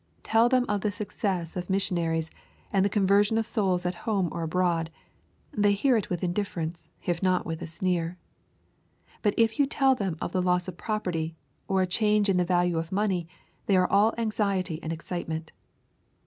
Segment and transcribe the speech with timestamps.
[0.23, 2.31] Tell them of the success of mis sionaries,
[2.73, 4.89] and the conversion of souls at home or abroad,
[5.51, 8.17] they hear it with indifference, if not with a sneer.
[9.21, 11.35] But if you tell them of the loss of property,
[11.67, 13.27] or a change in the value of money,
[13.67, 15.51] they are all anxiety and excitement.